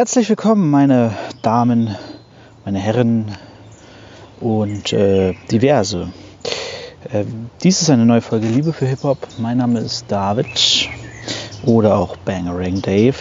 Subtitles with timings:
[0.00, 1.94] Herzlich willkommen, meine Damen,
[2.64, 3.36] meine Herren
[4.40, 6.10] und äh, diverse.
[7.12, 7.26] Äh,
[7.62, 9.18] dies ist eine neue Folge Liebe für Hip-Hop.
[9.36, 10.88] Mein Name ist David
[11.66, 13.18] oder auch Bangerang Dave.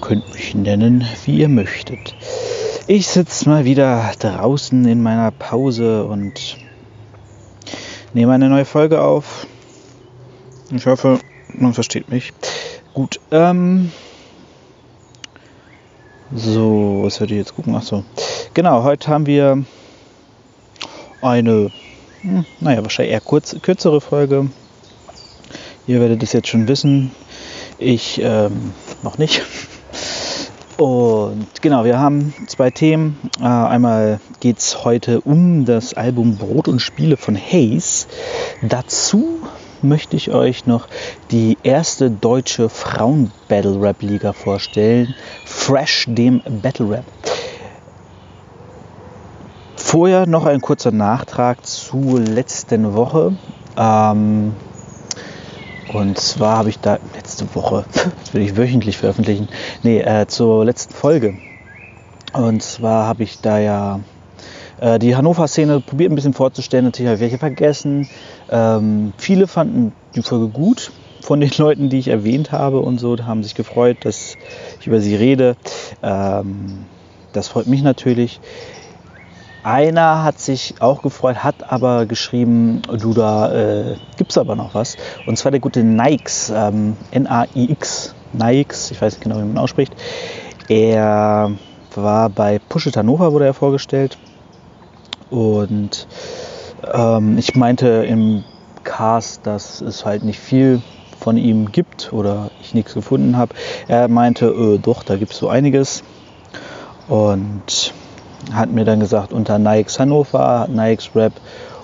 [0.00, 2.14] Könnt mich nennen, wie ihr möchtet.
[2.86, 6.58] Ich sitze mal wieder draußen in meiner Pause und
[8.14, 9.48] nehme eine neue Folge auf.
[10.70, 11.18] Ich hoffe,
[11.52, 12.32] man versteht mich.
[12.94, 13.90] Gut, ähm,
[16.34, 17.74] so, was werde ich jetzt gucken?
[17.74, 18.04] Achso.
[18.54, 19.64] Genau, heute haben wir
[21.22, 21.70] eine,
[22.22, 24.50] hm, naja, wahrscheinlich eher kurz, kürzere Folge.
[25.86, 27.12] Ihr werdet es jetzt schon wissen.
[27.78, 29.42] Ich ähm, noch nicht.
[30.78, 33.18] Und genau, wir haben zwei Themen.
[33.40, 38.08] Äh, einmal geht es heute um das Album Brot und Spiele von Hayes.
[38.62, 39.40] Dazu
[39.82, 40.88] möchte ich euch noch
[41.30, 45.14] die erste deutsche Frauen-Battle-Rap-Liga vorstellen.
[45.44, 47.04] Fresh, dem Battle Rap.
[49.76, 53.36] Vorher noch ein kurzer Nachtrag zur letzten Woche.
[53.76, 54.52] Ähm,
[55.92, 57.84] und zwar habe ich da letzte Woche,
[58.20, 59.48] das will ich wöchentlich veröffentlichen,
[59.82, 61.34] nee, äh, zur letzten Folge.
[62.32, 64.00] Und zwar habe ich da ja
[64.80, 66.84] äh, die Hannover-Szene probiert ein bisschen vorzustellen.
[66.84, 68.08] Natürlich habe ich welche vergessen.
[68.50, 73.16] Ähm, viele fanden die Folge gut von den Leuten, die ich erwähnt habe und so,
[73.18, 74.36] haben sich gefreut, dass
[74.80, 75.56] ich über sie rede.
[76.02, 76.86] Ähm,
[77.32, 78.40] das freut mich natürlich.
[79.62, 83.96] Einer hat sich auch gefreut, hat aber geschrieben, du da äh,
[84.28, 84.96] es aber noch was.
[85.26, 89.92] Und zwar der gute Nikes, ähm, N-A-I-X, Nikes, ich weiß nicht genau, wie man ausspricht.
[90.68, 91.50] Er
[91.96, 94.18] war bei Push It Hannover, wurde er vorgestellt.
[95.30, 96.06] Und
[96.92, 98.44] ähm, ich meinte im
[98.84, 100.80] Cast, dass es halt nicht viel
[101.18, 103.54] von ihm gibt oder ich nichts gefunden habe.
[103.88, 106.04] Er meinte, äh, doch, da gibt es so einiges.
[107.08, 107.94] Und
[108.52, 111.32] hat mir dann gesagt, unter Nikes Hannover, Nikes Rap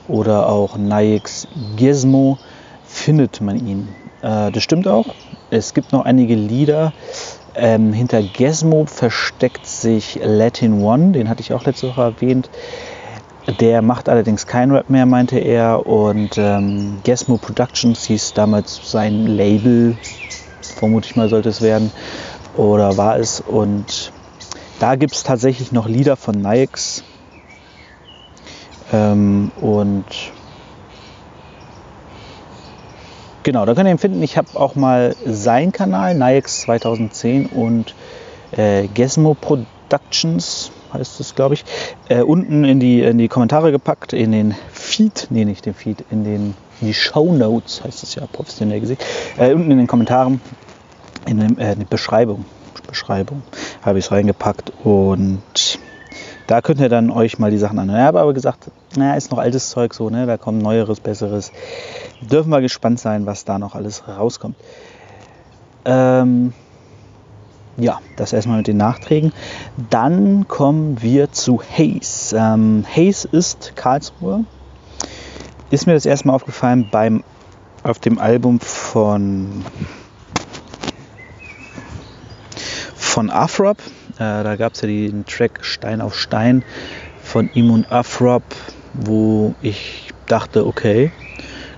[0.08, 2.38] oder auch Nikes Gizmo
[2.84, 3.88] findet man ihn.
[4.22, 5.06] Äh, das stimmt auch.
[5.50, 6.92] Es gibt noch einige Lieder.
[7.54, 12.48] Ähm, hinter Gizmo versteckt sich Latin One, den hatte ich auch letzte Woche erwähnt.
[13.46, 15.86] Der macht allerdings kein Rap mehr, meinte er.
[15.86, 19.96] Und ähm, Gesmo Productions hieß damals sein Label,
[20.76, 21.90] vermute ich mal sollte es werden,
[22.56, 23.40] oder war es.
[23.40, 24.12] Und
[24.78, 27.02] da gibt es tatsächlich noch Lieder von Nikes.
[28.92, 30.04] Ähm, und
[33.42, 34.22] genau, da könnt ihr ihn finden.
[34.22, 37.96] Ich habe auch mal seinen Kanal, Nikes 2010 und
[38.52, 41.64] äh, Gesmo Productions heißt es, glaube ich,
[42.08, 46.04] äh, unten in die, in die Kommentare gepackt, in den Feed, nee, nicht den Feed,
[46.10, 48.98] in, den, in die Show Notes, heißt es ja professionell gesehen,
[49.36, 50.40] äh, unten in den Kommentaren,
[51.26, 52.44] in, dem, äh, die Beschreibung,
[52.92, 53.42] Beschreibung
[53.82, 55.78] habe ich es reingepackt und
[56.46, 58.00] da könnt ihr dann euch mal die Sachen anhören.
[58.00, 60.26] Ich habe aber gesagt, naja, ist noch altes Zeug so, ne?
[60.26, 61.52] da kommt Neueres, Besseres.
[62.20, 64.56] Dürfen wir gespannt sein, was da noch alles rauskommt.
[65.86, 66.52] Ähm,
[67.76, 69.32] ja, das erstmal mit den Nachträgen.
[69.90, 72.34] Dann kommen wir zu Hayes.
[72.36, 74.44] Ähm, Hayes ist Karlsruhe.
[75.70, 77.24] Ist mir das erste Mal aufgefallen beim,
[77.82, 79.64] auf dem Album von,
[82.94, 83.78] von Afrop.
[84.16, 86.62] Äh, da gab es ja den Track Stein auf Stein
[87.22, 88.42] von ihm und Afrop,
[88.92, 91.10] wo ich dachte, okay,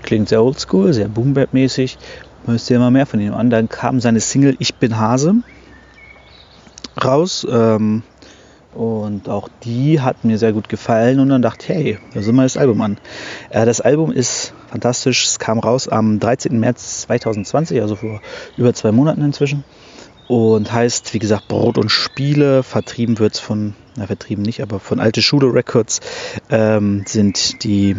[0.02, 1.98] klingt sehr oldschool, sehr boom mäßig
[2.46, 3.50] müsste ja mal mehr von ihm an.
[3.50, 5.36] Dann kam seine Single Ich bin Hase
[7.02, 7.46] raus.
[7.50, 8.02] Ähm,
[8.74, 12.42] und auch die hat mir sehr gut gefallen und dann dachte hey, da sind wir
[12.42, 12.98] das Album an.
[13.50, 15.26] Äh, das Album ist fantastisch.
[15.26, 16.58] Es kam raus am 13.
[16.58, 18.20] März 2020, also vor
[18.56, 19.64] über zwei Monaten inzwischen.
[20.26, 22.62] Und heißt, wie gesagt, Brot und Spiele.
[22.62, 26.00] Vertrieben wird es von, na, vertrieben nicht, aber von Alte Schule Records
[26.50, 27.96] ähm, sind die,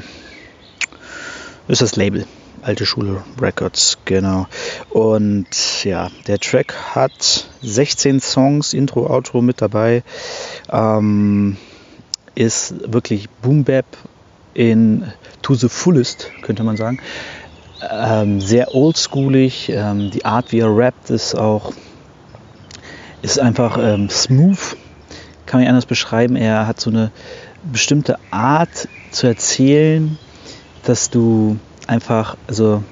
[1.67, 2.25] ist das Label.
[2.65, 4.47] Alte Schule Records, genau.
[4.89, 10.01] Und ja, der Track hat 16 Songs, Intro, Outro mit dabei.
[10.71, 11.57] Ähm,
[12.33, 13.85] ist wirklich Boom Bap
[14.55, 15.13] in
[15.43, 16.99] to the fullest, könnte man sagen.
[17.87, 19.69] Ähm, sehr oldschoolig.
[19.69, 21.71] Ähm, die Art, wie er rappt, ist auch
[23.21, 24.75] ist einfach ähm, smooth,
[25.45, 26.35] kann man anders beschreiben.
[26.35, 27.11] Er hat so eine
[27.71, 30.17] bestimmte Art zu erzählen,
[30.83, 32.83] dass du einfach, also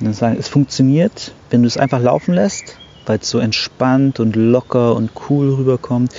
[0.00, 5.10] es funktioniert, wenn du es einfach laufen lässt, weil es so entspannt und locker und
[5.28, 6.12] cool rüberkommt.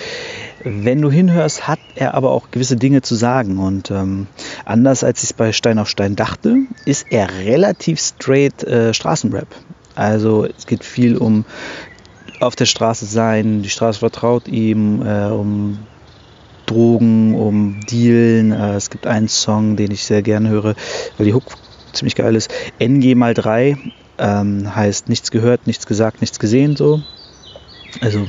[0.63, 3.57] Wenn du hinhörst, hat er aber auch gewisse Dinge zu sagen.
[3.57, 4.27] Und ähm,
[4.65, 9.47] anders als ich es bei Stein auf Stein dachte, ist er relativ straight äh, Straßenrap.
[9.95, 11.45] Also es geht viel um
[12.39, 15.79] auf der Straße sein, die Straße vertraut ihm, äh, um
[16.65, 18.51] Drogen, um Dealen.
[18.51, 20.75] Äh, es gibt einen Song, den ich sehr gerne höre,
[21.17, 21.43] weil die Hook
[21.93, 22.53] ziemlich geil ist.
[22.79, 23.77] NG mal 3
[24.17, 27.01] ähm, heißt nichts gehört, nichts gesagt, nichts gesehen so.
[28.01, 28.27] Also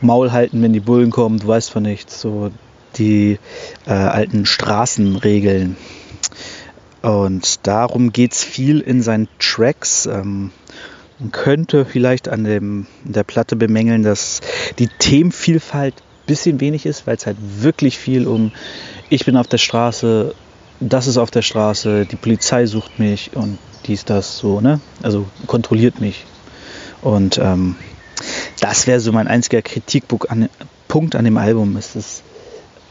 [0.00, 2.20] Maul halten, wenn die Bullen kommen, du weißt von nichts.
[2.20, 2.50] So
[2.96, 3.38] die
[3.86, 5.76] äh, alten Straßenregeln.
[7.02, 10.06] Und darum geht es viel in seinen Tracks.
[10.06, 10.52] Ähm,
[11.18, 14.40] man könnte vielleicht an dem, der Platte bemängeln, dass
[14.78, 18.52] die Themenvielfalt ein bisschen wenig ist, weil es halt wirklich viel um
[19.10, 20.34] ich bin auf der Straße,
[20.80, 24.80] das ist auf der Straße, die Polizei sucht mich und dies, das, so, ne?
[25.02, 26.24] Also kontrolliert mich.
[27.02, 27.76] Und ähm,
[28.60, 30.48] das wäre so mein einziger Kritikpunkt an,
[31.24, 31.76] dem Album.
[31.76, 32.22] Es ist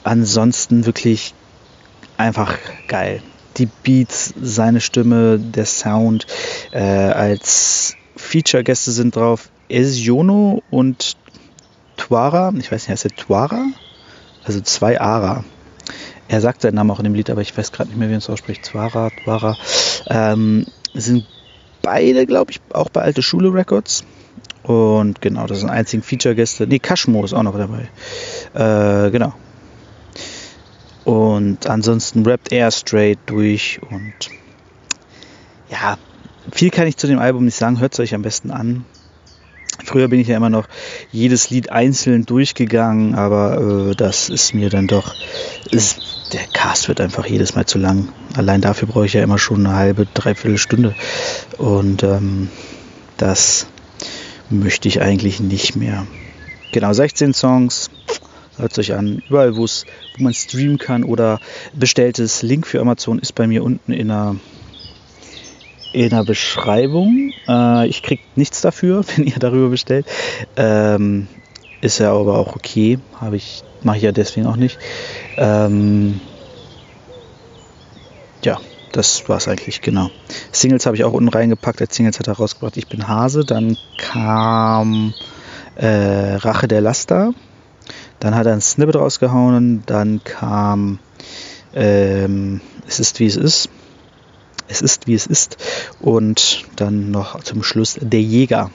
[0.04, 1.34] ansonsten wirklich
[2.18, 2.58] einfach
[2.88, 3.22] geil.
[3.58, 6.28] Die Beats, seine Stimme, der Sound.
[6.72, 11.18] Äh, als Feature-Gäste sind drauf Esiono und
[11.98, 12.54] Tuara.
[12.58, 13.66] Ich weiß nicht, heißt der Tuara?
[14.44, 15.44] Also zwei Ara.
[16.34, 18.14] Er sagt seinen Namen auch in dem Lied, aber ich weiß gerade nicht mehr, wie
[18.14, 18.66] man es ausspricht.
[18.66, 19.56] Tuara, Tuara.
[20.08, 20.66] Ähm,
[20.96, 21.28] sind
[21.84, 24.04] beide, glaube ich, auch bei Alte Schule Records.
[24.64, 26.66] Und genau, das sind einzigen Feature-Gäste.
[26.66, 27.88] Nee, Kashmo ist auch noch dabei.
[28.56, 29.36] Äh, genau.
[31.04, 34.14] Und ansonsten rappt er straight durch und
[35.70, 36.00] ja,
[36.52, 37.80] viel kann ich zu dem Album nicht sagen.
[37.80, 38.86] Hört es euch am besten an.
[39.84, 40.68] Früher bin ich ja immer noch
[41.12, 45.14] jedes Lied einzeln durchgegangen, aber äh, das ist mir dann doch.
[45.72, 48.10] Ist, der Cast wird einfach jedes Mal zu lang.
[48.36, 50.96] Allein dafür brauche ich ja immer schon eine halbe, dreiviertel Stunde.
[51.58, 52.50] Und ähm,
[53.18, 53.68] das
[54.50, 56.08] möchte ich eigentlich nicht mehr.
[56.72, 57.92] Genau, 16 Songs.
[58.58, 59.22] Hört euch an.
[59.30, 59.68] Überall, wo
[60.18, 61.40] man streamen kann oder
[61.74, 64.36] bestelltes Link für Amazon ist bei mir unten in der,
[65.92, 67.32] in der Beschreibung.
[67.48, 70.08] Äh, ich kriege nichts dafür, wenn ihr darüber bestellt.
[70.56, 71.28] Ähm,
[71.84, 72.98] ist ja aber auch okay.
[73.20, 74.80] Habe ich, mache ich ja deswegen auch nicht.
[75.38, 76.22] Ähm,
[78.42, 78.60] ja,
[78.94, 80.10] das war es eigentlich, genau.
[80.52, 81.82] Singles habe ich auch unten reingepackt.
[81.82, 83.44] Als Singles hat er rausgebracht, ich bin Hase.
[83.44, 85.14] Dann kam
[85.76, 87.34] äh, Rache der Laster.
[88.20, 89.84] Dann hat er ein Snippet rausgehauen.
[89.86, 91.00] Dann kam
[91.74, 93.70] ähm, Es ist wie es ist.
[94.70, 95.58] Es ist wie es ist.
[96.00, 98.72] Und dann noch zum Schluss Der Jäger.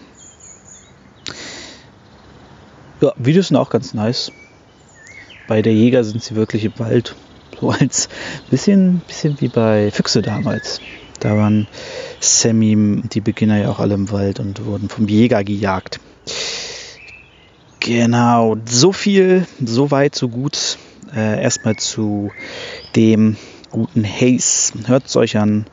[3.00, 4.32] Ja, Videos sind auch ganz nice.
[5.46, 7.14] Bei Der Jäger sind sie wirklich im Wald
[7.60, 8.08] so als
[8.50, 10.80] bisschen, bisschen wie bei Füchse damals.
[11.20, 11.68] Da waren
[12.20, 16.00] Sammy, die Beginner ja auch alle im Wald und wurden vom Jäger gejagt.
[17.80, 20.78] Genau, so viel, so weit, so gut.
[21.14, 22.32] Äh, erstmal zu
[22.96, 23.36] dem
[23.70, 24.74] guten Haze.
[24.86, 25.66] Hört es euch an.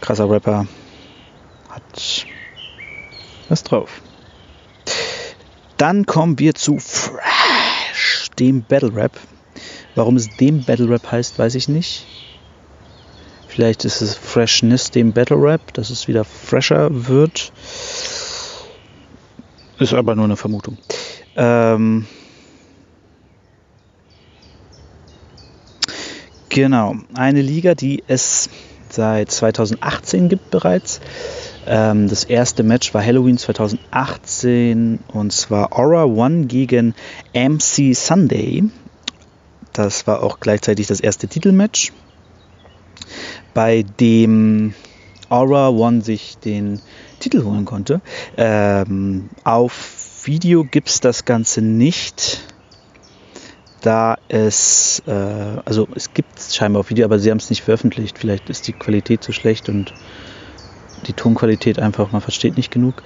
[0.00, 0.66] Krasser Rapper.
[1.70, 2.26] Hat
[3.48, 4.02] was drauf.
[5.76, 9.18] Dann kommen wir zu Fresh, dem Battle Rap.
[9.94, 12.06] Warum es dem Battle Rap heißt, weiß ich nicht.
[13.48, 17.52] Vielleicht ist es Freshness dem Battle Rap, dass es wieder fresher wird.
[19.78, 20.78] Ist aber nur eine Vermutung.
[21.36, 22.06] Ähm
[26.48, 28.48] genau, eine Liga, die es
[28.88, 31.00] seit 2018 gibt bereits.
[31.66, 36.94] Ähm, das erste Match war Halloween 2018 und zwar Aura One gegen
[37.34, 38.64] MC Sunday.
[39.72, 41.92] Das war auch gleichzeitig das erste Titelmatch,
[43.52, 44.74] bei dem
[45.28, 46.80] Aura One sich den
[47.18, 48.00] Titel holen konnte.
[48.36, 52.42] Ähm, auf Video gibt es das Ganze nicht,
[53.80, 57.62] da es, äh, also es gibt es scheinbar auf Video, aber sie haben es nicht
[57.62, 58.18] veröffentlicht.
[58.18, 59.92] Vielleicht ist die Qualität zu schlecht und
[61.06, 63.02] die Tonqualität einfach, man versteht nicht genug.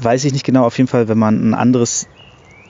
[0.00, 2.06] Weiß ich nicht genau, auf jeden Fall, wenn man ein anderes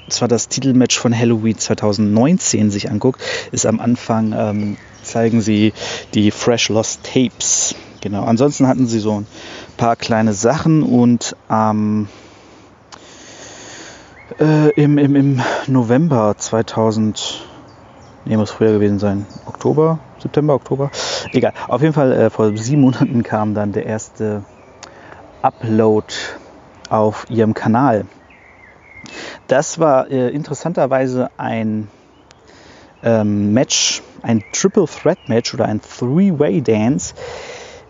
[0.09, 5.73] zwar das Titelmatch von Halloween 2019 sich anguckt, ist am Anfang, ähm, zeigen sie
[6.15, 7.75] die Fresh Lost Tapes.
[8.01, 8.25] Genau.
[8.25, 9.27] Ansonsten hatten sie so ein
[9.77, 12.09] paar kleine Sachen und ähm,
[14.39, 17.47] äh, im, im, im November 2000,
[18.27, 20.91] nee, muss früher gewesen sein, Oktober, September, Oktober,
[21.33, 21.53] egal.
[21.69, 24.43] Auf jeden Fall äh, vor sieben Monaten kam dann der erste
[25.45, 26.15] Upload
[26.89, 28.07] auf ihrem Kanal
[29.49, 31.89] das war äh, interessanterweise ein
[33.03, 37.15] ähm, Match, ein Triple Threat Match oder ein Three-Way Dance.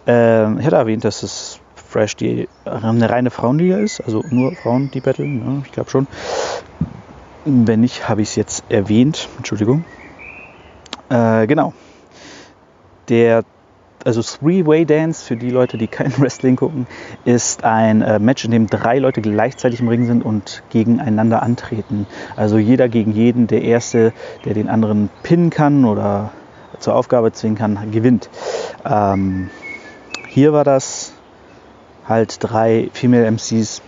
[0.07, 4.91] Ähm, ich hatte erwähnt, dass es Fresh die eine reine Frauenliga ist, also nur Frauen
[4.91, 5.63] die battlen, ne?
[5.65, 6.09] ich glaube schon.
[7.45, 9.29] Wenn nicht, habe ich es jetzt erwähnt.
[9.37, 9.85] Entschuldigung.
[11.11, 11.73] Äh, genau.
[13.09, 13.45] Der
[14.05, 16.87] also Three-Way Dance für die Leute, die kein Wrestling gucken,
[17.25, 22.07] ist ein äh, Match, in dem drei Leute gleichzeitig im Ring sind und gegeneinander antreten.
[22.37, 23.47] Also jeder gegen jeden.
[23.47, 24.13] Der erste,
[24.45, 26.33] der den anderen pinnen kann oder
[26.79, 28.29] zur Aufgabe zwingen kann, gewinnt.
[28.85, 29.51] Ähm,
[30.29, 31.13] hier war das
[32.07, 33.83] halt drei Female MCs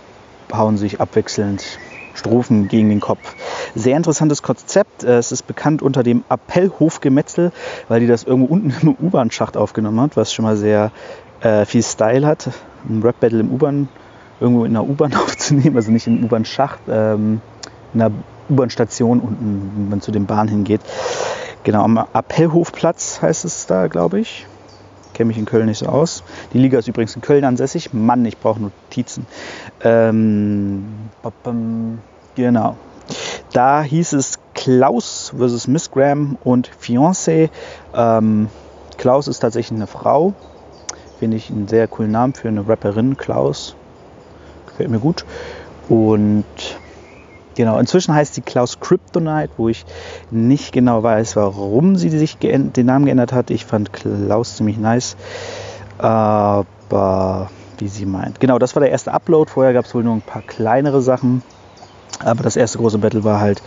[0.53, 1.77] hauen sich abwechselnd
[2.17, 3.35] Strophen gegen den Kopf.
[3.75, 5.03] Sehr interessantes Konzept.
[5.03, 7.51] Äh, es ist bekannt unter dem Appellhofgemetzel,
[7.87, 10.91] weil die das irgendwo unten im U-Bahn-Schacht aufgenommen hat, was schon mal sehr
[11.41, 12.49] äh, viel Style hat.
[12.89, 13.89] Ein Rap-Battle im U-Bahn,
[14.39, 17.41] irgendwo in einer U-Bahn aufzunehmen, also nicht im U-Bahn-Schacht, ähm,
[17.93, 18.13] in einer
[18.49, 20.81] U-Bahn-Station unten, wenn man zu den Bahnen hingeht.
[21.63, 24.45] Genau, am Appellhofplatz heißt es da, glaube ich
[25.17, 26.23] kenne mich in Köln nicht so aus.
[26.53, 27.91] Die Liga ist übrigens in Köln ansässig.
[27.91, 29.25] Mann, ich brauche Notizen.
[29.83, 30.85] Ähm,
[32.35, 32.75] genau.
[33.51, 37.49] Da hieß es Klaus versus Miss Graham und Fiancé.
[37.95, 38.49] Ähm,
[38.97, 40.33] Klaus ist tatsächlich eine Frau.
[41.19, 43.17] Finde ich einen sehr coolen Namen für eine Rapperin.
[43.17, 43.75] Klaus.
[44.67, 45.25] Gefällt mir gut.
[45.89, 46.45] Und
[47.57, 49.83] Genau, inzwischen heißt sie Klaus Kryptonite, wo ich
[50.29, 53.49] nicht genau weiß, warum sie sich den Namen geändert hat.
[53.49, 55.17] Ich fand Klaus ziemlich nice.
[55.97, 57.49] Aber
[57.79, 58.39] wie sie meint.
[58.39, 59.49] Genau, das war der erste Upload.
[59.49, 61.41] Vorher gab es wohl nur ein paar kleinere Sachen.
[62.23, 63.63] Aber das erste große Battle war halt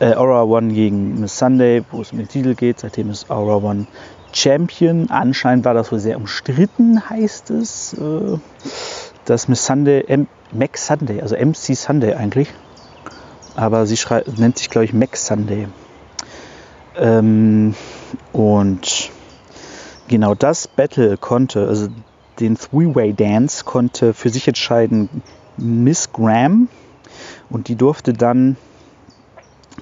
[0.00, 2.80] äh, Aura One gegen Miss Sunday, wo es um den Titel geht.
[2.80, 3.88] Seitdem ist Aura One
[4.32, 5.10] Champion.
[5.10, 7.92] Anscheinend war das wohl sehr umstritten, heißt es.
[7.92, 8.38] Äh,
[9.26, 12.48] dass Miss Sunday, M Max Sunday, also MC Sunday eigentlich,
[13.56, 13.98] aber sie
[14.36, 15.68] nennt sich, glaube ich, Max Sunday.
[16.96, 17.74] Ähm,
[18.32, 19.10] und
[20.08, 21.88] genau das Battle konnte, also
[22.40, 25.08] den Three-Way Dance konnte für sich entscheiden
[25.56, 26.68] Miss Graham
[27.50, 28.56] und die durfte dann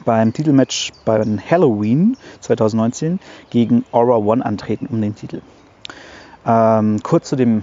[0.05, 5.43] beim Titelmatch beim Halloween 2019 gegen Aura One antreten um den Titel.
[6.47, 7.63] Ähm, kurz zu dem,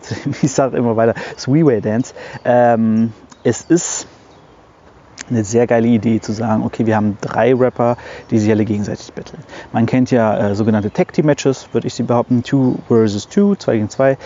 [0.00, 2.14] zu dem ich sage immer weiter, Three-Way Dance.
[2.44, 3.12] Ähm,
[3.44, 4.06] es ist
[5.32, 7.96] eine sehr geile Idee zu sagen, okay, wir haben drei Rapper,
[8.30, 9.42] die sich alle gegenseitig betteln.
[9.72, 13.56] Man kennt ja äh, sogenannte Tag Team Matches, würde ich sie behaupten, 2 versus 2,
[13.56, 14.18] 2 gegen 2.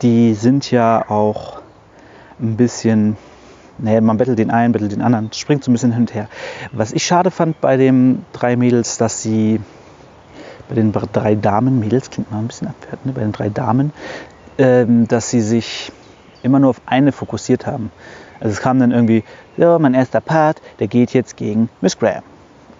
[0.00, 1.60] Die sind ja auch
[2.40, 3.16] ein bisschen,
[3.78, 6.28] naja, man bettelt den einen, bettelt den anderen, springt so ein bisschen hin und her.
[6.72, 9.60] Was ich schade fand bei den drei Mädels, dass sie,
[10.68, 13.12] bei den drei Damen, Mädels klingt mal ein bisschen abwertend, ne?
[13.12, 13.92] bei den drei Damen,
[14.58, 15.92] ähm, dass sie sich
[16.42, 17.90] immer nur auf eine fokussiert haben.
[18.42, 19.22] Also es kam dann irgendwie,
[19.56, 22.24] ja, mein erster Part, der geht jetzt gegen Miss Graham.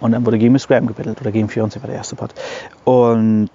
[0.01, 2.33] Und dann wurde gegen Miss Graham gebettelt oder gegen Fiance war der erste Part.
[2.83, 3.49] Und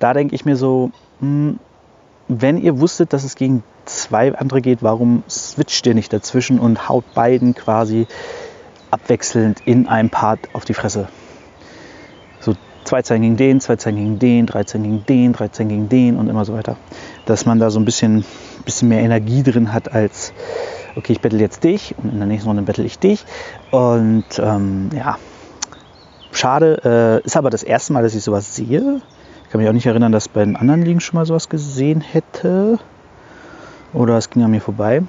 [0.00, 0.90] da denke ich mir so,
[1.20, 1.60] hm,
[2.26, 6.88] wenn ihr wusstet, dass es gegen zwei andere geht, warum switcht ihr nicht dazwischen und
[6.88, 8.08] haut beiden quasi
[8.90, 11.08] abwechselnd in einem Part auf die Fresse?
[12.40, 15.68] So zwei Zeilen gegen den, zwei Zeilen gegen den, drei Zeilen gegen den, drei Zeilen
[15.68, 16.76] gegen den und immer so weiter.
[17.24, 18.24] Dass man da so ein bisschen
[18.62, 20.32] bisschen mehr Energie drin hat als,
[20.96, 23.24] okay, ich bettel jetzt dich und in der nächsten Runde bettel ich dich.
[23.70, 25.18] Und ähm, ja,
[26.32, 27.20] schade.
[27.22, 29.00] Äh, ist aber das erste Mal, dass ich sowas sehe.
[29.44, 32.00] Ich kann mich auch nicht erinnern, dass bei den anderen Ligen schon mal sowas gesehen
[32.00, 32.78] hätte.
[33.92, 35.02] Oder es ging an mir vorbei.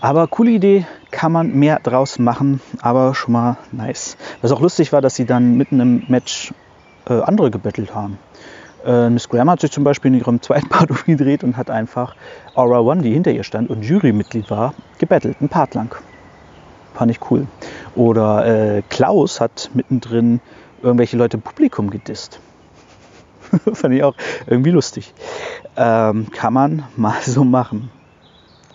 [0.00, 4.16] Aber coole Idee, kann man mehr draus machen, aber schon mal nice.
[4.42, 6.52] Was auch lustig war, dass sie dann mitten im Match
[7.08, 8.18] äh, andere gebettelt haben.
[8.86, 12.14] Äh, Miss Graham hat sich zum Beispiel in ihrem zweiten Part umgedreht und hat einfach
[12.54, 15.94] Aura One, die hinter ihr stand und Jurymitglied war, gebettelt, ein Part lang.
[16.94, 17.46] Fand ich cool.
[17.94, 20.40] Oder äh, Klaus hat mittendrin
[20.82, 22.40] irgendwelche Leute im Publikum gedisst.
[23.72, 24.14] Fand ich auch
[24.46, 25.12] irgendwie lustig.
[25.76, 27.90] Ähm, kann man mal so machen.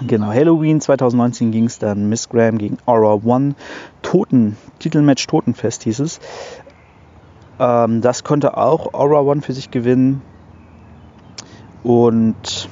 [0.05, 3.53] Genau, Halloween 2019 ging es dann Miss Graham gegen Aura One.
[4.01, 6.19] Toten, Titelmatch Totenfest hieß es.
[7.61, 10.23] Ähm, das konnte auch Aura One für sich gewinnen
[11.83, 12.67] und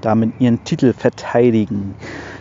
[0.00, 1.94] damit ihren Titel verteidigen.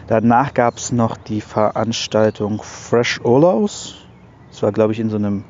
[0.07, 3.95] Danach gab es noch die Veranstaltung Fresh Olos.
[4.49, 5.43] Das war, glaube ich, in so einem,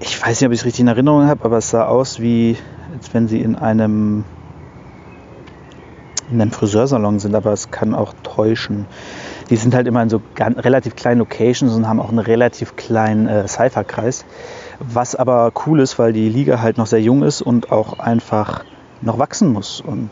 [0.00, 2.56] ich weiß nicht, ob ich es richtig in Erinnerung habe, aber es sah aus wie,
[2.92, 4.24] als wenn sie in einem,
[6.28, 8.86] in einem Friseursalon sind, aber es kann auch täuschen.
[9.48, 13.28] Die sind halt immer in so relativ kleinen Locations und haben auch einen relativ kleinen
[13.28, 14.24] äh, Cypher-Kreis.
[14.78, 18.64] Was aber cool ist, weil die Liga halt noch sehr jung ist und auch einfach
[19.00, 19.80] noch wachsen muss.
[19.80, 20.10] Und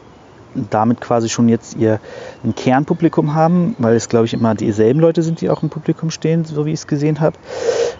[0.54, 2.00] damit quasi schon jetzt ihr
[2.44, 6.10] ein Kernpublikum haben, weil es glaube ich immer dieselben Leute sind, die auch im Publikum
[6.10, 7.36] stehen, so wie ich es gesehen habe.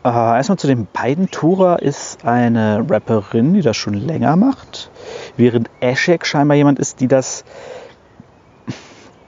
[0.02, 1.30] Äh, erstmal zu den beiden.
[1.30, 4.90] Tora ist eine Rapperin, die das schon länger macht,
[5.36, 7.44] während Eshik scheinbar jemand ist, die das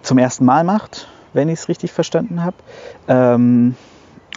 [0.02, 2.56] zum ersten Mal macht, wenn ich es richtig verstanden habe.
[3.08, 3.76] Ähm,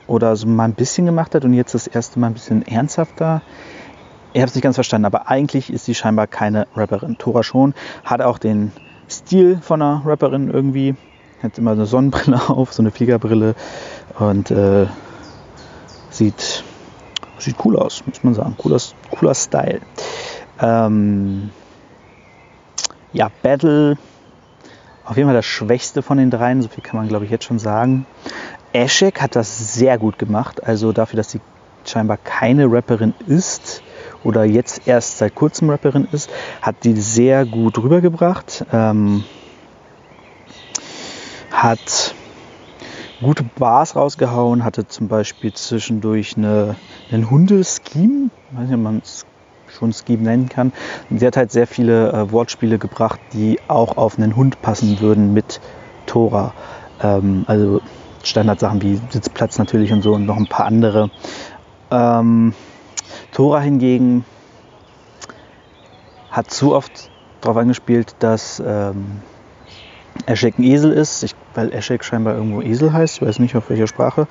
[0.07, 3.41] oder so mal ein bisschen gemacht hat und jetzt das erste Mal ein bisschen ernsthafter.
[4.33, 7.17] Ich habe es nicht ganz verstanden, aber eigentlich ist sie scheinbar keine Rapperin.
[7.17, 7.73] Tora schon,
[8.03, 8.71] hat auch den
[9.09, 10.95] Stil von einer Rapperin irgendwie
[11.41, 13.55] hat immer eine Sonnenbrille auf, so eine Fliegerbrille
[14.19, 14.87] und äh,
[16.09, 16.63] sieht,
[17.37, 18.55] sieht cool aus, muss man sagen.
[18.57, 18.79] Cooler,
[19.11, 19.81] cooler Style.
[20.61, 21.49] Ähm,
[23.13, 23.97] ja, Battle,
[25.05, 27.45] auf jeden Fall das Schwächste von den dreien, so viel kann man glaube ich jetzt
[27.45, 28.05] schon sagen.
[28.73, 31.39] Ashek hat das sehr gut gemacht, also dafür, dass sie
[31.85, 33.81] scheinbar keine Rapperin ist
[34.23, 36.29] oder jetzt erst seit kurzem Rapperin ist,
[36.61, 38.65] hat die sehr gut rübergebracht.
[38.73, 39.23] Ähm,
[41.51, 42.15] hat
[43.21, 46.75] gute Bars rausgehauen, hatte zum Beispiel zwischendurch eine,
[47.11, 49.25] einen Hundescheme, weiß nicht, ob man es
[49.75, 50.73] schon Scheme nennen kann.
[51.09, 55.33] Sie hat halt sehr viele äh, Wortspiele gebracht, die auch auf einen Hund passen würden
[55.33, 55.59] mit
[56.05, 56.53] Tora.
[57.01, 57.81] Ähm, also
[58.23, 61.09] Standardsachen wie Sitzplatz natürlich und so und noch ein paar andere.
[61.91, 62.53] Ähm,
[63.31, 64.25] Tora hingegen
[66.31, 67.09] hat zu oft
[67.41, 69.21] darauf angespielt, dass ähm,
[70.25, 73.69] Eschek ein Esel ist, ich, weil Eschek scheinbar irgendwo Esel heißt, ich weiß nicht auf
[73.69, 74.27] welcher Sprache.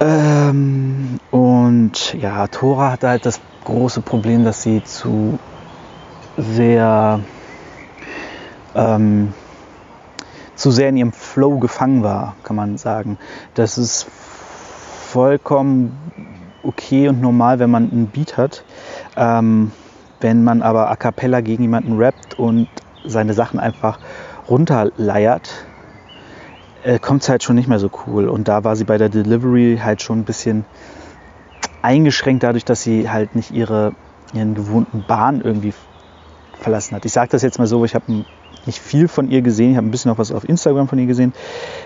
[0.00, 5.38] Ähm, und ja, Tora hat halt das große Problem, dass sie zu
[6.36, 7.20] sehr
[8.74, 9.32] ähm,
[10.54, 13.18] zu sehr in ihrem Flow gefangen war, kann man sagen.
[13.54, 14.06] Das ist
[15.10, 15.96] vollkommen
[16.62, 18.64] okay und normal, wenn man einen Beat hat.
[19.16, 19.72] Ähm,
[20.20, 22.68] wenn man aber a cappella gegen jemanden rappt und
[23.04, 23.98] seine Sachen einfach
[24.48, 25.50] runterleiert,
[26.82, 28.28] äh, kommt es halt schon nicht mehr so cool.
[28.28, 30.66] Und da war sie bei der Delivery halt schon ein bisschen
[31.82, 33.94] eingeschränkt dadurch, dass sie halt nicht ihre,
[34.32, 35.74] ihren gewohnten Bahn irgendwie
[36.60, 37.04] verlassen hat.
[37.04, 38.24] Ich sage das jetzt mal so, ich habe
[38.66, 41.06] nicht viel von ihr gesehen, ich habe ein bisschen noch was auf Instagram von ihr
[41.06, 41.32] gesehen,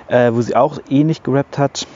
[0.09, 1.87] äh, wo sie auch ähnlich gerappt hat.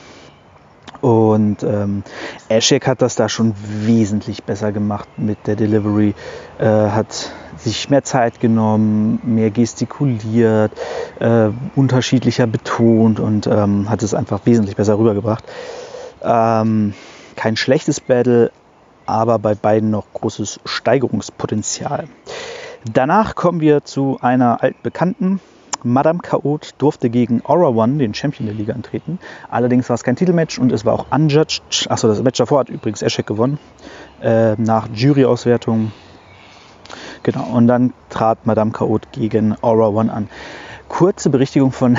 [1.01, 2.03] Und ähm,
[2.49, 3.53] Ashek hat das da schon
[3.85, 6.13] wesentlich besser gemacht mit der Delivery,
[6.57, 10.71] äh, hat sich mehr Zeit genommen, mehr gestikuliert,
[11.19, 15.43] äh, unterschiedlicher betont und ähm, hat es einfach wesentlich besser rübergebracht.
[16.21, 16.93] Ähm,
[17.39, 18.51] kein schlechtes Battle,
[19.05, 22.09] aber bei beiden noch großes Steigerungspotenzial.
[22.93, 25.39] Danach kommen wir zu einer altbekannten.
[25.81, 29.19] Madame Chaot durfte gegen Aura One, den Champion der Liga, antreten.
[29.49, 31.89] Allerdings war es kein Titelmatch und es war auch unjudged.
[31.89, 33.57] Achso, das Match davor hat übrigens Eschek gewonnen.
[34.21, 35.93] Äh, nach Juryauswertung
[37.23, 40.29] Genau, und dann trat Madame Chaot gegen Aura One an.
[40.89, 41.97] Kurze Berichtigung von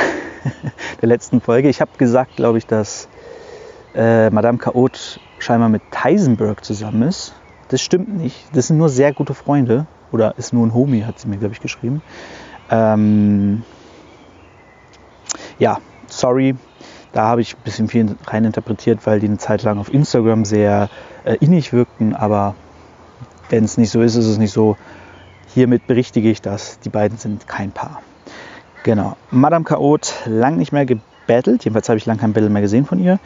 [1.00, 1.70] der letzten Folge.
[1.70, 3.08] Ich habe gesagt, glaube ich, dass
[3.94, 7.34] äh, Madame Chaot scheinbar mit Heisenberg zusammen ist.
[7.68, 8.36] Das stimmt nicht.
[8.54, 9.86] Das sind nur sehr gute Freunde.
[10.12, 12.02] Oder ist nur ein Homie, hat sie mir, glaube ich, geschrieben.
[12.70, 13.62] Ähm,
[15.58, 16.56] ja, sorry.
[17.12, 20.88] Da habe ich ein bisschen viel reininterpretiert, weil die eine Zeit lang auf Instagram sehr
[21.24, 22.14] äh, innig wirkten.
[22.14, 22.54] Aber
[23.48, 24.76] wenn es nicht so ist, ist es nicht so.
[25.52, 26.78] Hiermit berichtige ich das.
[26.80, 28.02] Die beiden sind kein Paar.
[28.84, 29.16] Genau.
[29.30, 31.64] Madame Chaot, lang nicht mehr gebettelt.
[31.64, 33.18] Jedenfalls habe ich lang kein Battle mehr gesehen von ihr.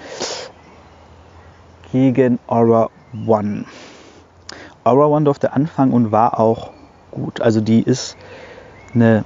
[1.95, 2.91] Gegen Aura
[3.25, 3.67] One.
[4.83, 6.71] Aura One durfte anfangen und war auch
[7.13, 7.41] gut.
[7.41, 8.17] Also die ist
[8.93, 9.23] eine,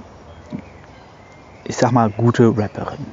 [1.63, 3.07] ich sag mal, gute Rapperin.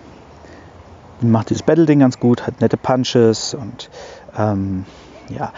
[1.23, 3.89] macht dieses Battle-Ding ganz gut, hat nette Punches und
[4.37, 4.85] ähm,
[5.31, 5.55] ja.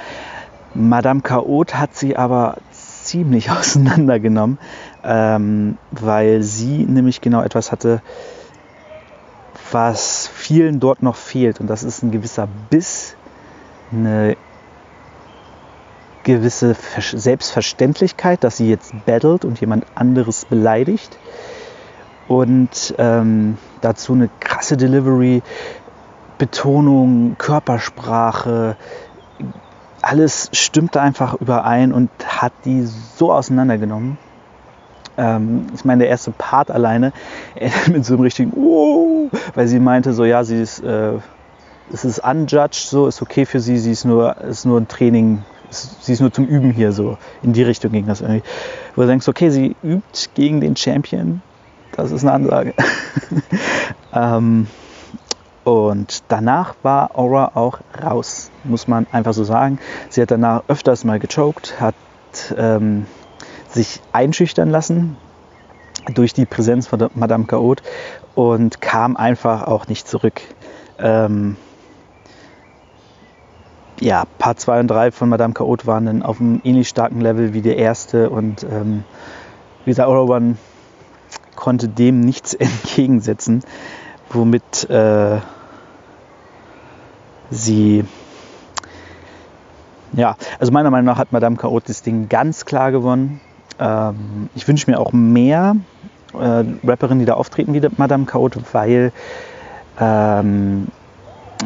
[0.74, 4.58] Madame Chaot hat sie aber ziemlich auseinandergenommen,
[5.02, 8.00] ähm, weil sie nämlich genau etwas hatte,
[9.72, 11.58] was vielen dort noch fehlt.
[11.58, 13.16] Und das ist ein gewisser Biss,
[13.92, 14.36] eine
[16.24, 21.18] gewisse Selbstverständlichkeit, dass sie jetzt battelt und jemand anderes beleidigt.
[22.26, 25.42] Und ähm, dazu eine krasse Delivery,
[26.36, 28.76] Betonung, Körpersprache,
[30.02, 34.18] alles stimmte einfach überein und hat die so auseinandergenommen.
[35.16, 37.12] Ähm, ich meine, der erste Part alleine
[37.88, 41.14] mit so einem richtigen oh, weil sie meinte so, ja, sie ist, äh,
[41.92, 45.42] es ist unjudged, so ist okay für sie, sie ist nur, ist nur ein Training,
[45.70, 48.42] sie ist nur zum Üben hier, so in die Richtung ging das irgendwie.
[48.94, 51.42] Wo du denkst, okay, sie übt gegen den Champion,
[51.92, 52.74] das ist eine Ansage.
[54.12, 54.66] ähm,
[55.64, 59.78] und danach war Aura auch raus, muss man einfach so sagen.
[60.08, 61.94] Sie hat danach öfters mal gechoked, hat
[62.56, 63.06] ähm,
[63.68, 65.16] sich einschüchtern lassen
[66.14, 67.82] durch die Präsenz von Madame Chaot
[68.34, 70.40] und kam einfach auch nicht zurück.
[70.98, 71.56] Ähm,
[74.00, 77.54] ja, Part 2 und 3 von Madame Chaot waren dann auf einem ähnlich starken Level
[77.54, 79.04] wie der erste und ähm,
[79.84, 80.56] wie gesagt, One
[81.56, 83.62] konnte dem nichts entgegensetzen,
[84.30, 85.38] womit äh,
[87.50, 88.04] sie
[90.12, 93.40] ja, also meiner Meinung nach hat Madame Chaot das Ding ganz klar gewonnen.
[93.78, 95.76] Ähm, ich wünsche mir auch mehr
[96.32, 99.12] äh, Rapperinnen, die da auftreten wie Madame Chaot, weil
[100.00, 100.88] ähm,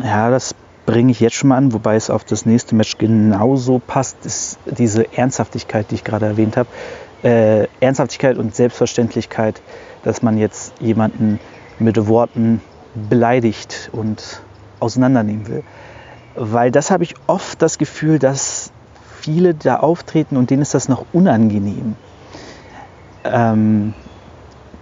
[0.02, 0.54] ja, das
[0.86, 4.58] bringe ich jetzt schon mal an, wobei es auf das nächste Match genauso passt, ist
[4.66, 6.68] diese Ernsthaftigkeit, die ich gerade erwähnt habe.
[7.22, 9.62] Äh, Ernsthaftigkeit und Selbstverständlichkeit,
[10.02, 11.38] dass man jetzt jemanden
[11.78, 12.60] mit Worten
[13.08, 14.42] beleidigt und
[14.80, 15.62] auseinandernehmen will.
[16.34, 18.72] Weil das habe ich oft das Gefühl, dass
[19.20, 21.94] viele da auftreten und denen ist das noch unangenehm.
[23.24, 23.94] Ähm,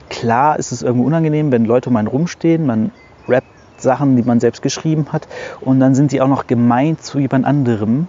[0.08, 2.90] klar ist es irgendwo unangenehm, wenn Leute um einen rumstehen, man
[3.28, 3.46] rappt
[3.82, 5.28] Sachen, die man selbst geschrieben hat
[5.60, 8.08] und dann sind die auch noch gemeint zu jemand anderem.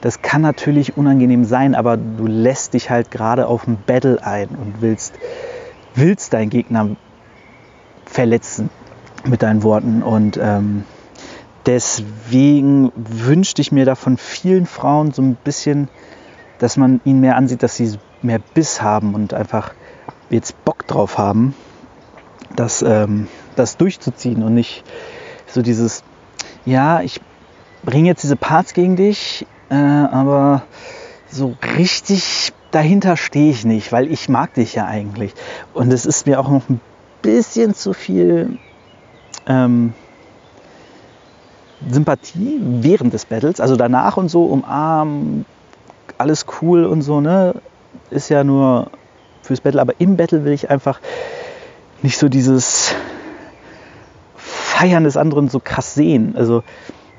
[0.00, 4.48] Das kann natürlich unangenehm sein, aber du lässt dich halt gerade auf ein Battle ein
[4.48, 5.14] und willst,
[5.94, 6.96] willst deinen Gegner
[8.06, 8.70] verletzen
[9.24, 10.84] mit deinen Worten und ähm,
[11.66, 15.88] deswegen wünschte ich mir da von vielen Frauen so ein bisschen,
[16.58, 19.72] dass man ihnen mehr ansieht, dass sie mehr Biss haben und einfach
[20.30, 21.54] jetzt Bock drauf haben,
[22.56, 24.84] das, ähm, das durchzuziehen und nicht
[25.46, 26.02] so dieses,
[26.64, 27.20] ja, ich
[27.82, 30.62] bringe jetzt diese Parts gegen dich, äh, aber
[31.28, 35.34] so richtig dahinter stehe ich nicht, weil ich mag dich ja eigentlich.
[35.74, 36.80] Und es ist mir auch noch ein
[37.20, 38.58] bisschen zu viel
[39.46, 39.92] ähm,
[41.88, 45.44] Sympathie während des Battles, also danach und so umarmen,
[46.18, 47.54] alles cool und so, ne?
[48.10, 48.90] Ist ja nur
[49.42, 51.00] fürs Battle, aber im Battle will ich einfach
[52.02, 52.94] nicht so dieses
[54.82, 56.34] Feiern des anderen so krass sehen.
[56.36, 56.64] Also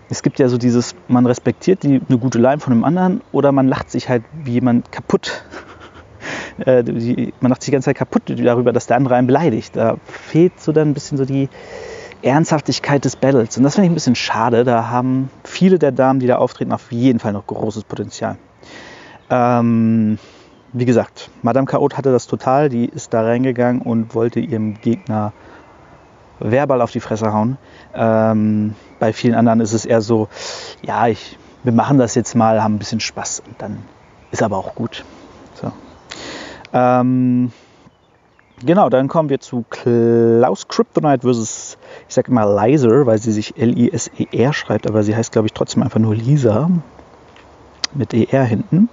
[0.10, 3.52] es gibt ja so dieses, man respektiert die, eine gute Line von einem anderen oder
[3.52, 5.43] man lacht sich halt wie jemand kaputt.
[6.65, 6.84] äh,
[7.39, 9.78] man lacht sich die ganze Zeit kaputt darüber, dass der andere einen beleidigt.
[9.78, 11.49] Da fehlt so dann ein bisschen so die,
[12.21, 13.58] Ernsthaftigkeit des Battles.
[13.58, 14.63] Und das finde ich ein bisschen schade.
[14.63, 18.38] Da haben viele der Damen, die da auftreten, auf jeden Fall noch großes Potenzial.
[19.30, 20.17] Ähm,
[20.71, 22.69] wie gesagt, Madame Chaot hatte das total.
[22.69, 25.34] Die ist da reingegangen und wollte ihrem Gegner
[26.43, 27.58] verbal auf die Fresse hauen.
[27.95, 30.27] Ähm, bei vielen anderen ist es eher so,
[30.84, 33.77] ja, ich, wir machen das jetzt mal, haben ein bisschen Spaß und dann
[34.32, 35.06] ist aber auch gut.
[35.56, 35.71] So.
[36.73, 37.51] Ähm,
[38.63, 41.77] genau, dann kommen wir zu Klaus Kryptonite versus
[42.08, 45.84] ich sage immer Lizer, weil sie sich L-I-S-E-R schreibt, aber sie heißt, glaube ich, trotzdem
[45.84, 46.69] einfach nur Lisa
[47.93, 48.89] mit ER hinten.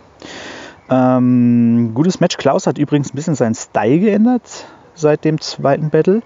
[0.91, 2.37] Ähm, gutes Match.
[2.37, 4.67] Klaus hat übrigens ein bisschen seinen Style geändert
[5.01, 6.23] seit dem zweiten Battle.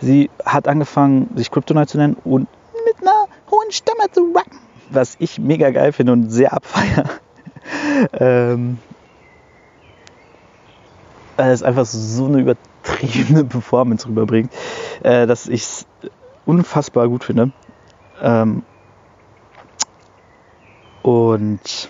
[0.00, 2.48] Sie hat angefangen, sich Kryptonite zu nennen und
[2.84, 4.58] mit einer hohen Stimme zu rappen,
[4.90, 7.04] was ich mega geil finde und sehr abfeier.
[8.12, 8.78] ähm,
[11.36, 14.52] weil es einfach so eine übertriebene Performance rüberbringt,
[15.02, 15.86] äh, dass ich es
[16.46, 17.52] unfassbar gut finde.
[18.20, 18.62] Ähm
[21.02, 21.88] und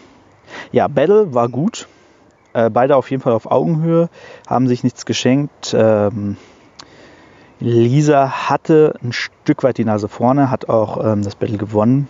[0.71, 1.87] ja, Battle war gut.
[2.53, 4.09] Äh, beide auf jeden Fall auf Augenhöhe,
[4.47, 5.75] haben sich nichts geschenkt.
[5.77, 6.37] Ähm
[7.63, 12.09] Lisa hatte ein Stück weit die Nase vorne, hat auch ähm, das Battle gewonnen.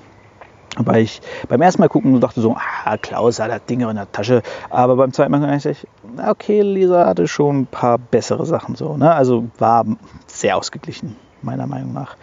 [0.76, 4.42] Aber ich beim ersten Mal gucken dachte so, ah, Klaus hat das in der Tasche.
[4.70, 5.86] Aber beim zweiten Mal dachte ich,
[6.26, 8.96] okay, Lisa hatte schon ein paar bessere Sachen so.
[8.96, 9.12] Ne?
[9.14, 9.84] Also war
[10.26, 12.16] sehr ausgeglichen, meiner Meinung nach.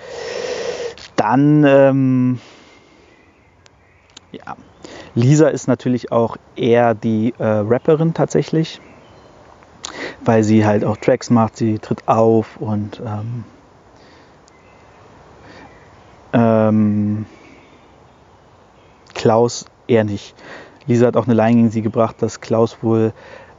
[1.15, 2.39] dann, ähm,
[4.31, 4.55] ja,
[5.15, 8.79] Lisa ist natürlich auch eher die äh, Rapperin tatsächlich,
[10.23, 13.43] weil sie halt auch Tracks macht, sie tritt auf und ähm,
[16.33, 17.25] ähm,
[19.13, 20.35] Klaus eher nicht.
[20.85, 23.13] Lisa hat auch eine Line gegen sie gebracht, dass Klaus wohl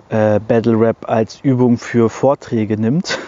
[0.08, 3.18] äh, Battle Rap als Übung für Vorträge nimmt.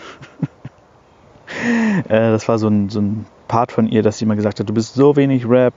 [2.09, 4.69] äh, das war so ein, so ein Part von ihr, dass sie mal gesagt hat,
[4.69, 5.75] du bist so wenig Rap.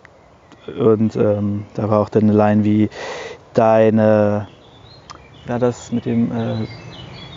[0.68, 2.90] Und ähm, da war auch dann eine Line wie
[3.54, 4.48] deine,
[5.48, 6.56] ja das mit dem, äh,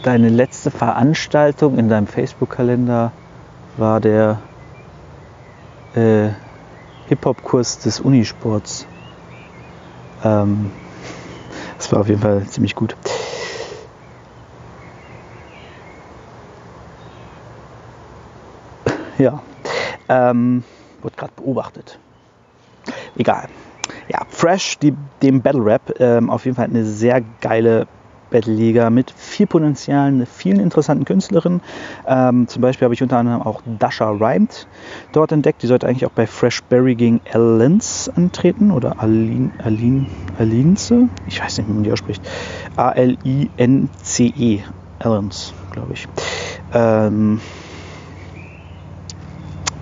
[0.03, 3.13] deine letzte Veranstaltung in deinem Facebook-Kalender
[3.77, 4.39] war der
[5.95, 6.29] äh,
[7.09, 8.87] Hip-Hop-Kurs des Unisports.
[10.25, 10.71] Ähm,
[11.77, 12.97] das war auf jeden Fall ziemlich gut.
[19.19, 19.41] Ja,
[20.09, 20.63] ähm,
[21.03, 21.99] wird gerade beobachtet.
[23.19, 23.49] Egal.
[24.09, 27.87] Ja, Fresh, die, dem Battle Rap, ähm, auf jeden Fall eine sehr geile
[28.31, 31.61] Battle-Liga mit viel Potenzialen, vielen interessanten Künstlerinnen.
[32.07, 34.67] Ähm, zum Beispiel habe ich unter anderem auch Dasha Rhymed
[35.13, 35.63] dort entdeckt.
[35.63, 40.07] Die sollte eigentlich auch bei Fresh Berry gegen Alins antreten oder Aline, Aline,
[40.39, 41.09] Alinze.
[41.27, 42.23] Ich weiß nicht, wie man die ausspricht.
[42.77, 44.61] A-L-I-N-C-E.
[45.01, 46.09] Alins, glaube ich.
[46.75, 47.41] Ähm,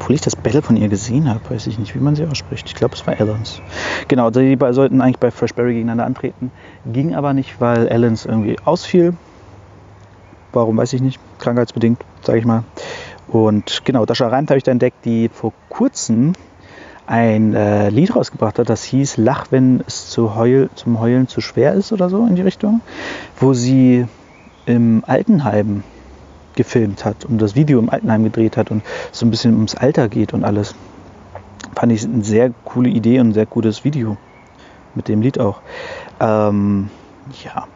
[0.07, 2.69] obwohl ich das Battle von ihr gesehen habe, weiß ich nicht, wie man sie ausspricht.
[2.69, 3.61] Ich glaube, es war Allens.
[4.07, 6.53] Genau, die sollten eigentlich bei Freshberry gegeneinander antreten.
[6.85, 9.15] Ging aber nicht, weil Allens irgendwie ausfiel.
[10.53, 11.19] Warum, weiß ich nicht.
[11.41, 12.63] Krankheitsbedingt, sage ich mal.
[13.27, 16.35] Und genau, Dasha Reimt habe ich da entdeckt, die vor kurzem
[17.09, 21.41] ein äh, Lied rausgebracht hat, das hieß Lach, wenn es zu Heul, zum Heulen zu
[21.41, 22.81] schwer ist oder so in die Richtung,
[23.41, 24.07] wo sie
[24.67, 25.83] im Altenheim
[26.57, 30.09] gefilmt hat und das Video im Altenheim gedreht hat und so ein bisschen ums Alter
[30.09, 30.75] geht und alles.
[31.75, 34.17] Fand ich eine sehr coole Idee und ein sehr gutes Video.
[34.95, 35.61] Mit dem Lied auch.
[36.21, 36.89] Ähm,
[37.45, 37.67] ja.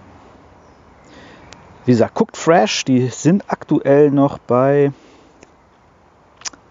[1.84, 4.92] Wie gesagt, guckt Fresh, die sind aktuell noch bei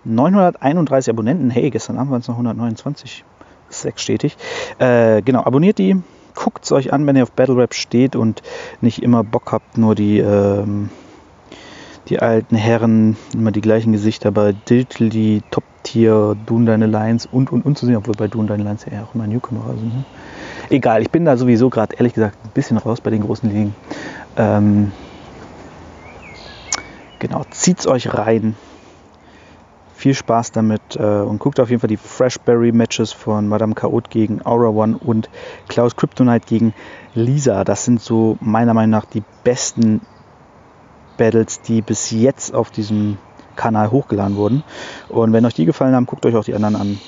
[0.06, 1.50] 931 Abonnenten.
[1.50, 3.24] Hey, gestern Abend waren es noch 129.
[3.70, 4.38] Sechs stetig.
[4.80, 6.02] Äh, genau, abonniert die.
[6.36, 8.42] Guckt es euch an, wenn ihr auf Battle Rap steht und
[8.82, 10.90] nicht immer Bock habt, nur die ähm,
[12.10, 17.52] die alten Herren, immer die gleichen Gesichter bei Digital, Top Tier, Dune Deine Lines und
[17.52, 19.96] und und zu sehen, obwohl bei Dune Deine Lines ja auch immer Newcomer sind.
[19.96, 20.04] Ne?
[20.70, 23.76] Egal, ich bin da sowieso gerade ehrlich gesagt ein bisschen raus bei den großen Ligen.
[24.38, 24.92] Ähm,
[27.20, 28.56] genau, zieht's euch rein.
[29.96, 34.10] Viel Spaß damit äh, und guckt auf jeden Fall die Freshberry Matches von Madame Chaot
[34.10, 35.30] gegen Aura One und
[35.68, 36.74] Klaus Kryptonite gegen
[37.14, 37.66] Lisa.
[37.66, 40.02] Das sind so meiner Meinung nach die besten
[41.20, 43.18] Battles, die bis jetzt auf diesem
[43.56, 44.64] Kanal hochgeladen wurden.
[45.10, 47.00] Und wenn euch die gefallen haben, guckt euch auch die anderen an.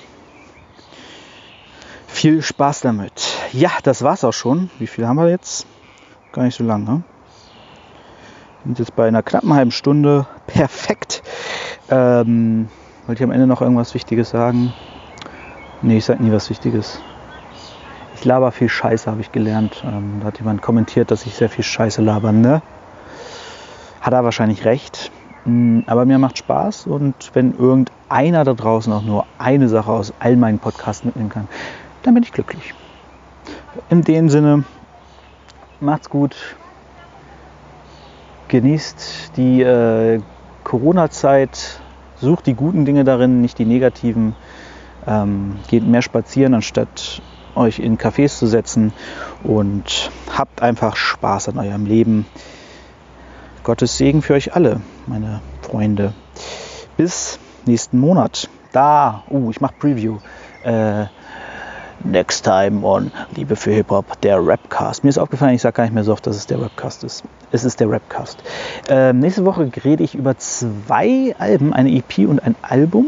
[2.07, 3.13] Viel Spaß damit.
[3.53, 4.69] Ja, das war's auch schon.
[4.77, 5.65] Wie viel haben wir jetzt?
[6.33, 6.83] Gar nicht so lange.
[6.83, 7.03] Ne?
[8.65, 10.27] Sind jetzt bei einer knappen halben Stunde.
[10.45, 11.23] Perfekt.
[11.89, 12.67] Ähm,
[13.07, 14.73] wollte ich am Ende noch irgendwas Wichtiges sagen?
[15.81, 16.99] Nee, ich sag nie was Wichtiges.
[18.15, 19.83] Ich laber viel Scheiße, habe ich gelernt.
[19.85, 22.61] Ähm, da hat jemand kommentiert, dass ich sehr viel Scheiße laber, ne?
[24.01, 25.11] Hat er wahrscheinlich recht.
[25.45, 30.13] Mm, aber mir macht Spaß und wenn irgendeiner da draußen auch nur eine Sache aus
[30.19, 31.47] all meinen Podcasts mitnehmen kann,
[32.03, 32.73] dann bin ich glücklich.
[33.89, 34.65] In dem Sinne,
[35.79, 36.35] macht's gut,
[38.49, 40.19] genießt die äh,
[40.63, 41.79] Corona-Zeit,
[42.17, 44.35] sucht die guten Dinge darin, nicht die negativen.
[45.07, 47.21] Ähm, geht mehr spazieren, anstatt
[47.55, 48.93] euch in Cafés zu setzen
[49.43, 52.27] und habt einfach Spaß an eurem Leben.
[53.71, 56.11] Gottes Segen für euch alle, meine Freunde.
[56.97, 58.49] Bis nächsten Monat.
[58.73, 60.17] Da, uh, ich mache Preview.
[60.65, 61.05] Äh,
[62.03, 65.05] next time on Liebe für Hip-Hop, der Rapcast.
[65.05, 67.23] Mir ist aufgefallen, ich sage gar nicht mehr so oft, dass es der Rapcast ist.
[67.53, 68.43] Es ist der Rapcast.
[68.89, 73.05] Ähm, nächste Woche rede ich über zwei Alben, eine EP und ein Album.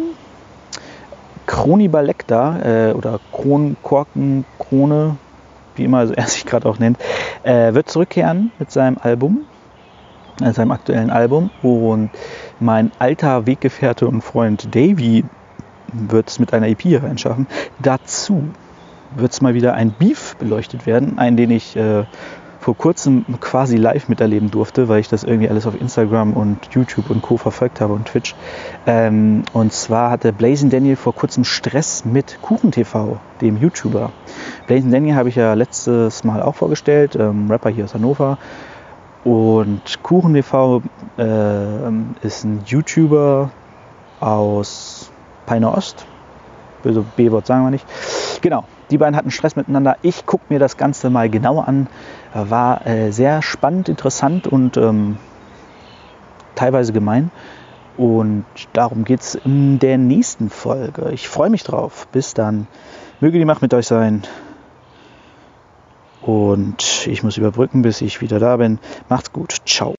[1.46, 5.18] Kroni Balekta äh, oder Kron, Korken, Krone,
[5.76, 7.00] wie immer er sich gerade auch nennt,
[7.44, 9.46] äh, wird zurückkehren mit seinem Album
[10.40, 11.50] seinem aktuellen Album.
[11.62, 12.10] Und
[12.60, 15.24] mein alter Weggefährte und Freund Davy
[15.92, 17.48] wird es mit einer EP reinschaffen.
[17.80, 18.44] Dazu
[19.16, 22.06] wird es mal wieder ein Beef beleuchtet werden, einen, den ich äh,
[22.64, 27.10] vor kurzem quasi live miterleben durfte, weil ich das irgendwie alles auf Instagram und YouTube
[27.10, 27.36] und Co.
[27.36, 28.36] verfolgt habe und Twitch.
[28.88, 34.12] Ähm, und zwar hatte Blazing Daniel vor kurzem Stress mit KuchenTV, dem YouTuber.
[34.68, 38.38] Blazing Daniel habe ich ja letztes Mal auch vorgestellt, ähm, Rapper hier aus Hannover.
[39.24, 40.82] Und KuchenTV
[41.18, 43.52] äh, ist ein YouTuber
[44.20, 45.12] aus
[45.46, 46.06] Peine Ost.
[46.84, 47.86] böse B-Wort sagen wir nicht.
[48.42, 49.98] Genau, die beiden hatten Stress miteinander.
[50.02, 51.88] Ich gucke mir das Ganze mal genauer an.
[52.34, 55.18] War äh, sehr spannend, interessant und ähm,
[56.56, 57.32] teilweise gemein.
[57.96, 61.12] Und darum geht es in der nächsten Folge.
[61.12, 62.08] Ich freue mich drauf.
[62.12, 62.68] Bis dann.
[63.22, 64.24] Möge die Macht mit euch sein.
[66.26, 68.80] Und ich muss überbrücken, bis ich wieder da bin.
[69.10, 69.58] Macht's gut.
[69.66, 69.96] Ciao.